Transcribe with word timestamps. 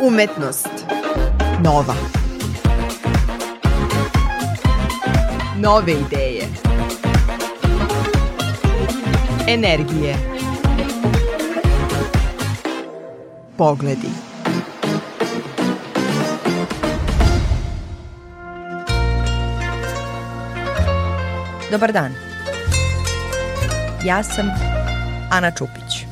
Umetnost. 0.00 0.68
Nova. 1.64 1.94
Nove 5.56 5.92
ideje. 5.92 6.42
Energije. 9.48 10.16
Pogledi. 13.56 14.08
Dobar 21.70 21.92
dan. 21.92 22.12
Ja 24.04 24.22
sam 24.22 24.50
Ana 25.30 25.50
Čupić. 25.50 26.06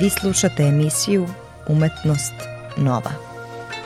Vi 0.00 0.10
slušate 0.10 0.62
emisiju 0.62 1.26
Umetnost 1.68 2.34
nova. 2.76 3.10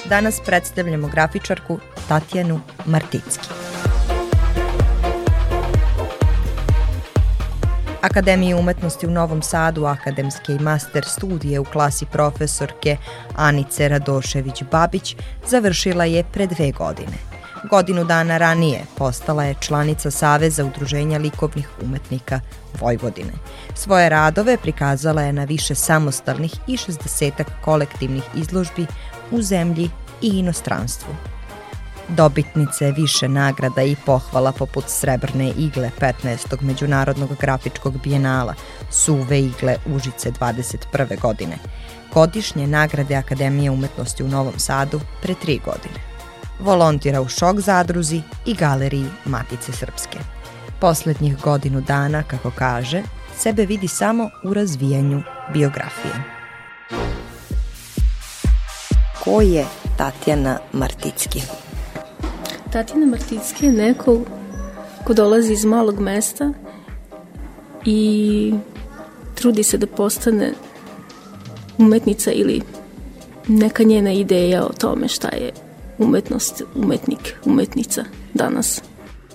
Danas 0.09 0.41
predstavljamo 0.47 1.09
grafičarku 1.09 1.79
Tatjanu 2.09 2.61
Marticki. 2.87 3.49
Akademije 8.03 8.55
umetnosti 8.55 9.07
u 9.07 9.11
Novom 9.11 9.43
Sadu, 9.43 9.85
akademske 9.85 10.53
i 10.53 10.59
master 10.59 11.05
studije 11.05 11.61
u 11.61 11.65
klasi 11.65 12.07
profesorke 12.07 12.97
Anice 13.37 13.89
Radošević-Babić 13.89 15.17
završila 15.47 16.05
je 16.05 16.25
pre 16.33 16.47
dve 16.47 16.73
godine– 16.73 17.19
Godinu 17.71 18.05
dana 18.05 18.39
ranije 18.39 18.85
postala 18.97 19.45
je 19.45 19.55
članica 19.61 20.11
Saveza 20.11 20.65
udruženja 20.65 21.19
likovnih 21.19 21.69
umetnika 21.83 22.41
Vojvodine. 22.81 23.33
Svoje 23.75 24.09
radove 24.09 24.57
prikazala 24.57 25.23
je 25.23 25.33
na 25.33 25.45
više 25.45 25.75
samostalnih 25.75 26.55
i 26.67 26.77
60 26.77 27.45
kolektivnih 27.65 28.23
izložbi 28.35 28.87
u 29.31 29.43
zemlji 29.43 29.91
i 30.23 30.29
inostranstvu. 30.29 31.15
Dobitnice 32.09 32.93
više 32.93 33.29
nagrada 33.29 33.83
i 33.83 33.97
pohvala 34.07 34.53
poput 34.53 34.85
Srebrne 34.87 35.51
igle 35.51 35.91
15. 36.01 36.63
Međunarodnog 36.63 37.37
grafičkog 37.41 38.03
bijenala, 38.03 38.55
Suve 38.91 39.41
igle 39.41 39.77
Užice 39.87 40.31
21. 40.31 41.21
godine, 41.21 41.59
godišnje 42.15 42.67
nagrade 42.67 43.15
Akademije 43.15 43.71
umetnosti 43.71 44.23
u 44.23 44.29
Novom 44.29 44.59
Sadu 44.59 45.01
pre 45.23 45.35
tri 45.35 45.61
godine 45.65 46.18
volontira 46.61 47.21
u 47.21 47.29
Šok 47.29 47.61
zadruzi 47.61 48.23
i 48.47 48.55
galeriji 48.55 49.07
Matice 49.25 49.73
Srpske. 49.73 50.19
Poslednjih 50.81 51.37
godinu 51.41 51.81
dana, 51.81 52.23
kako 52.23 52.51
kaže, 52.51 53.03
sebe 53.37 53.67
vidi 53.67 53.89
samo 53.89 54.31
u 54.45 54.55
razvijanju 54.55 55.23
biografije. 55.53 56.15
Ko 59.25 59.41
je 59.41 59.67
Tatjana 59.97 60.59
Marticki? 60.73 61.43
Tatjana 62.73 63.07
Marticki 63.07 63.67
je 63.67 63.73
neko 63.73 64.21
ko 65.05 65.15
dolazi 65.15 65.53
iz 65.53 65.65
malog 65.65 66.01
mesta 66.01 66.53
i 67.85 68.55
trudi 69.35 69.63
se 69.63 69.79
da 69.79 69.87
postane 69.87 70.53
umetnica 71.79 72.33
ili 72.33 72.63
neka 73.49 73.83
njena 73.83 74.13
ideja 74.13 74.65
o 74.65 74.73
tome 74.73 75.09
šta 75.09 75.29
je 75.29 75.68
umetnost, 75.99 76.63
umetnik, 76.75 77.37
umetnica 77.45 78.05
danas. 78.35 78.83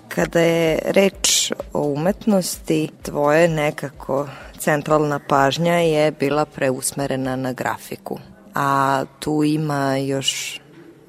Kada 0.08 0.40
je 0.40 0.80
reč 0.86 1.52
o 1.74 1.82
umetnosti, 1.82 2.90
tvoje 3.02 3.48
nekako 3.48 4.28
centralna 4.58 5.20
pažnja 5.20 5.74
je 5.74 6.12
bila 6.12 6.46
preusmerena 6.46 7.36
na 7.36 7.54
grafiku. 7.54 8.20
A 8.56 9.04
tu 9.20 9.44
ima 9.44 9.98
još 9.98 10.60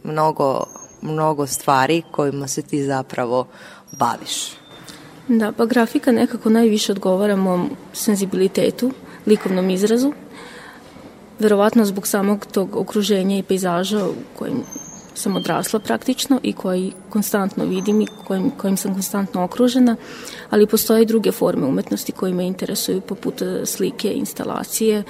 mnogo, 0.05 0.65
mnogo 1.03 1.47
stvari 1.47 2.03
kojima 2.11 2.49
se 2.49 2.63
ti 2.63 2.85
zapravo 2.85 3.47
baviš. 3.93 4.53
Da, 5.29 5.53
pa 5.53 5.67
grafika 5.67 6.13
nekako 6.13 6.51
najviše 6.51 6.93
odgovara 6.93 7.37
mom 7.37 7.71
senzibilitetu, 7.93 8.91
likovnom 9.27 9.71
izrazu. 9.71 10.13
Verovatno 11.39 11.85
zbog 11.85 12.07
samog 12.07 12.47
tog 12.47 12.77
okruženja 12.77 13.39
i 13.39 13.43
pejzaža 13.43 14.07
u 14.07 14.15
kojim 14.39 14.63
sam 15.15 15.37
odrasla 15.37 15.81
praktično 15.81 16.41
i 16.43 16.53
koji 16.53 16.93
konstantno 17.11 17.65
vidim 17.65 18.01
i 18.01 18.07
kojim, 18.25 18.51
kojim 18.51 18.77
sam 18.77 18.93
konstantno 18.93 19.45
okružena, 19.45 19.97
ali 20.51 20.67
postoje 20.67 21.03
i 21.03 21.07
druge 21.07 21.33
forme 21.33 21.67
umetnosti 21.67 22.13
koje 22.13 22.33
me 22.33 22.47
interesuju 22.47 23.01
poput 23.01 23.43
e, 23.43 23.67
slike, 23.67 24.13
instalacije, 24.13 25.03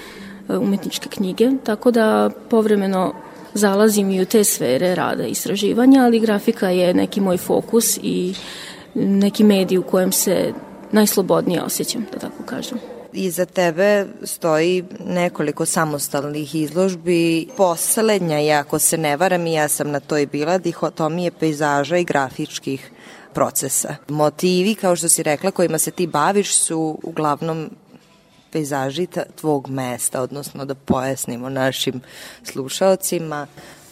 e, 0.48 0.56
umetničke 0.56 1.08
knjige, 1.08 1.50
tako 1.64 1.90
da 1.90 2.30
povremeno 2.50 3.14
zalazim 3.54 4.10
i 4.10 4.22
u 4.22 4.24
te 4.24 4.44
sfere 4.44 4.94
rada 4.94 5.26
i 5.26 5.30
istraživanja, 5.30 6.04
ali 6.04 6.20
grafika 6.20 6.68
je 6.68 6.94
neki 6.94 7.20
moj 7.20 7.36
fokus 7.36 7.98
i 8.02 8.34
neki 8.94 9.44
medij 9.44 9.78
u 9.78 9.82
kojem 9.82 10.12
se 10.12 10.52
najslobodnije 10.92 11.62
osjećam, 11.62 12.06
da 12.12 12.18
tako 12.18 12.42
kažem 12.46 12.93
iza 13.14 13.44
tebe 13.44 14.06
stoji 14.22 14.84
nekoliko 15.06 15.66
samostalnih 15.66 16.54
izložbi. 16.54 17.48
Poslednja 17.56 18.38
je, 18.38 18.52
ako 18.52 18.78
se 18.78 18.98
ne 18.98 19.16
varam, 19.16 19.46
i 19.46 19.52
ja 19.52 19.68
sam 19.68 19.90
na 19.90 20.00
toj 20.00 20.26
bila, 20.26 20.58
dihotomije 20.58 21.30
pejzaža 21.30 21.96
i 21.96 22.04
grafičkih 22.04 22.90
procesa. 23.34 23.96
Motivi, 24.08 24.74
kao 24.74 24.96
što 24.96 25.08
si 25.08 25.22
rekla, 25.22 25.50
kojima 25.50 25.78
se 25.78 25.90
ti 25.90 26.06
baviš 26.06 26.56
su 26.56 26.98
uglavnom 27.02 27.70
pejzaži 28.52 29.06
tvog 29.40 29.70
mesta, 29.70 30.22
odnosno 30.22 30.64
da 30.64 30.74
pojasnimo 30.74 31.48
našim 31.48 32.00
slušaocima. 32.42 33.46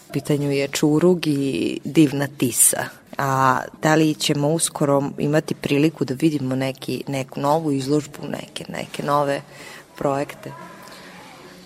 U 0.09 0.13
pitanju 0.13 0.51
je 0.51 0.69
Čurug 0.69 1.27
i 1.27 1.81
Divna 1.85 2.29
Tisa 2.39 3.02
a 3.19 3.61
da 3.83 3.95
li 3.95 4.15
ćemo 4.15 4.49
uskoro 4.49 5.03
imati 5.19 5.55
priliku 5.55 6.05
da 6.05 6.15
vidimo 6.15 6.57
neki, 6.57 7.05
neku 7.09 7.41
novu 7.41 7.73
izložbu, 7.73 8.29
neke, 8.29 8.65
neke 8.69 9.03
nove 9.03 9.43
projekte? 9.99 10.53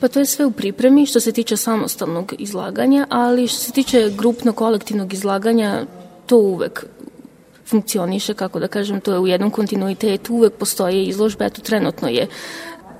Pa 0.00 0.08
to 0.08 0.18
je 0.18 0.26
sve 0.26 0.46
u 0.46 0.50
pripremi 0.50 1.06
što 1.06 1.20
se 1.20 1.32
tiče 1.32 1.56
samostalnog 1.56 2.34
izlaganja, 2.38 3.06
ali 3.10 3.48
što 3.48 3.58
se 3.58 3.72
tiče 3.72 4.10
grupnog 4.18 4.54
kolektivnog 4.54 5.12
izlaganja, 5.12 5.86
to 6.26 6.38
uvek 6.38 6.86
funkcioniše, 7.66 8.34
kako 8.34 8.58
da 8.58 8.68
kažem, 8.68 9.00
to 9.00 9.12
je 9.12 9.18
u 9.18 9.26
jednom 9.26 9.50
kontinuitetu, 9.50 10.34
uvek 10.34 10.52
postoje 10.52 11.04
izložbe, 11.04 11.44
eto 11.44 11.62
trenutno 11.62 12.08
je 12.08 12.26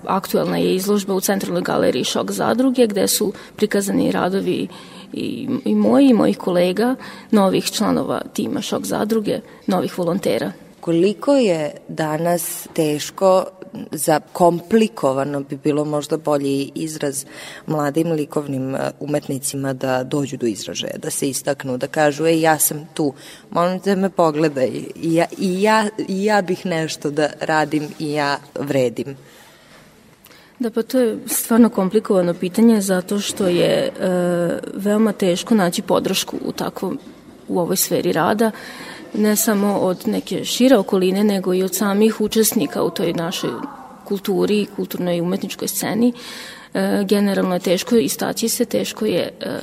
aktuelna 0.06 0.59
je 0.59 0.75
izložba 0.75 1.15
u 1.15 1.21
Centralnoj 1.21 1.62
galeriji 1.62 2.05
Šok 2.05 2.31
zadruge, 2.31 2.87
gde 2.87 3.09
su 3.09 3.33
prikazani 3.56 4.12
radovi 4.12 4.69
i, 5.12 5.49
i 5.65 5.75
moji 5.75 6.09
i 6.09 6.15
mojih 6.15 6.39
kolega, 6.39 6.94
novih 7.31 7.65
članova 7.65 8.21
tima 8.33 8.62
Šok 8.62 8.84
zadruge, 8.84 9.41
novih 9.67 9.99
volontera. 9.99 10.53
Koliko 10.81 11.37
je 11.37 11.75
danas 11.89 12.69
teško 12.72 13.44
za 13.93 14.21
komplikovano 14.33 15.41
bi 15.41 15.56
bilo 15.56 15.84
možda 15.84 16.17
bolji 16.17 16.73
izraz 16.75 17.25
mladim 17.67 18.12
likovnim 18.12 18.75
e, 18.75 18.91
umetnicima 19.00 19.73
da 19.73 20.05
dođu 20.05 20.37
do 20.37 20.47
izražaja, 20.47 20.99
da 20.99 21.11
se 21.11 21.28
istaknu, 21.28 21.77
da 21.77 21.87
kažu, 21.87 22.27
ej, 22.27 22.41
ja 22.41 22.59
sam 22.59 22.88
tu, 22.94 23.15
molim 23.50 23.81
te 23.81 23.97
me 23.97 24.11
pogledaj, 24.11 24.71
i 24.94 25.15
ja, 25.15 25.27
i 25.38 25.62
ja, 25.62 25.88
i 26.09 26.25
ja 26.25 26.43
bih 26.43 26.67
nešto 26.67 27.11
da 27.11 27.31
radim 27.41 27.88
i 27.99 28.12
ja 28.12 28.38
vredim. 28.55 29.17
Da, 30.59 30.71
pa 30.71 30.83
to 30.83 31.00
je 31.00 31.19
stvarno 31.27 31.69
komplikovano 31.69 32.34
pitanje 32.34 32.81
zato 32.81 33.21
što 33.21 33.47
je 33.47 33.67
e, 33.67 33.91
veoma 34.75 35.12
teško 35.12 35.55
naći 35.55 35.83
podršku 35.83 36.37
u 36.44 36.53
takvom 36.53 36.99
u 37.49 37.61
ovoj 37.61 37.77
sferi 37.77 38.12
rada, 38.12 38.50
ne 39.15 39.37
samo 39.37 39.78
od 39.78 40.09
neke 40.09 40.44
šire 40.44 40.77
okoline, 40.77 41.25
nego 41.25 41.55
i 41.55 41.62
od 41.62 41.75
samih 41.75 42.21
učesnika 42.21 42.83
u 42.83 42.91
toj 42.91 43.12
našoj 43.12 43.50
kulturi 44.05 44.67
kulturnoj 44.76 45.17
i 45.17 45.20
umetničkoj 45.20 45.69
sceni. 45.69 46.12
E, 46.75 47.05
generalno 47.08 47.55
je 47.55 47.61
teško 47.61 47.97
istaći 47.97 48.49
se, 48.49 48.64
teško 48.64 49.06
je 49.06 49.20
e, 49.41 49.58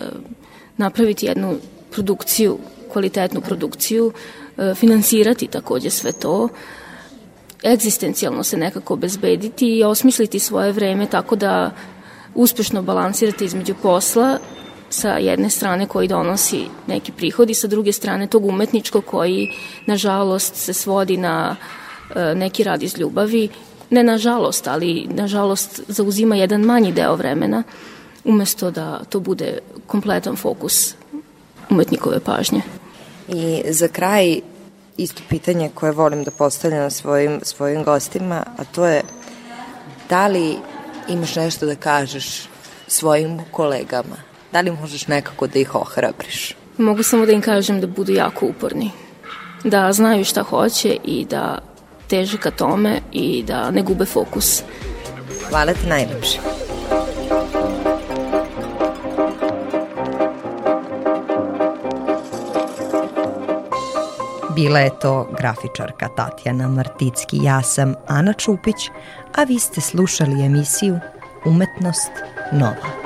napraviti 0.77 1.25
jednu 1.25 1.55
produkciju, 1.91 2.57
kvalitetnu 2.91 3.41
produkciju, 3.41 4.11
e, 4.57 4.73
finansirati 4.75 5.47
takođe 5.47 5.89
sve 5.89 6.11
to, 6.11 6.49
egzistencijalno 7.63 8.43
se 8.43 8.57
nekako 8.57 8.93
obezbediti 8.93 9.77
i 9.77 9.83
osmisliti 9.83 10.39
svoje 10.39 10.71
vreme 10.71 11.05
tako 11.05 11.35
da 11.35 11.71
uspešno 12.35 12.81
balansirate 12.81 13.45
između 13.45 13.75
posla 13.81 14.39
sa 14.89 15.09
jedne 15.09 15.49
strane 15.49 15.87
koji 15.87 16.07
donosi 16.07 16.65
neki 16.87 17.11
prihod 17.11 17.49
i 17.49 17.53
sa 17.53 17.67
druge 17.67 17.91
strane 17.91 18.27
tog 18.27 18.45
umetničkog 18.45 19.05
koji 19.05 19.49
nažalost 19.85 20.55
se 20.55 20.73
svodi 20.73 21.17
na 21.17 21.55
e, 22.15 22.35
neki 22.35 22.63
rad 22.63 22.83
iz 22.83 22.97
ljubavi 22.97 23.49
ne 23.89 24.03
nažalost, 24.03 24.67
ali 24.67 25.07
nažalost 25.09 25.81
zauzima 25.87 26.35
jedan 26.35 26.61
manji 26.61 26.91
deo 26.91 27.15
vremena 27.15 27.63
umesto 28.23 28.71
da 28.71 29.03
to 29.09 29.19
bude 29.19 29.59
kompletan 29.87 30.35
fokus 30.35 30.95
umetnikove 31.69 32.19
pažnje. 32.19 32.61
I 33.27 33.63
za 33.69 33.87
kraj 33.87 34.41
isto 34.97 35.21
pitanje 35.29 35.69
koje 35.73 35.91
volim 35.91 36.23
da 36.23 36.31
postavljam 36.31 36.91
svojim, 36.91 37.39
svojim 37.43 37.83
gostima, 37.83 38.43
a 38.57 38.63
to 38.63 38.85
je 38.85 39.01
da 40.09 40.27
li 40.27 40.57
imaš 41.09 41.35
nešto 41.35 41.65
da 41.65 41.75
kažeš 41.75 42.49
svojim 42.87 43.41
kolegama? 43.51 44.15
Da 44.51 44.61
li 44.61 44.71
možeš 44.71 45.07
nekako 45.07 45.47
da 45.47 45.59
ih 45.59 45.75
ohrabriš? 45.75 46.55
Mogu 46.77 47.03
samo 47.03 47.25
da 47.25 47.31
im 47.31 47.41
kažem 47.41 47.81
da 47.81 47.87
budu 47.87 48.13
jako 48.13 48.45
uporni. 48.45 48.91
Da 49.63 49.93
znaju 49.93 50.25
šta 50.25 50.43
hoće 50.43 50.97
i 51.03 51.25
da 51.25 51.59
teže 52.07 52.37
ka 52.37 52.51
tome 52.51 52.99
i 53.11 53.43
da 53.43 53.71
ne 53.71 53.81
gube 53.81 54.05
fokus. 54.05 54.63
Hvala 55.49 55.73
ti 55.73 55.87
najlepše. 55.87 56.39
Bila 64.55 64.79
je 64.79 64.99
to 64.99 65.27
grafičarka 65.37 66.07
Tatjana 66.07 66.67
Marticki, 66.67 67.37
ja 67.43 67.61
sam 67.61 67.95
Ana 68.07 68.33
Čupić, 68.33 68.89
a 69.35 69.43
vi 69.43 69.59
ste 69.59 69.81
slušali 69.81 70.45
emisiju 70.45 70.99
Umetnost 71.45 72.11
Nova. 72.51 73.02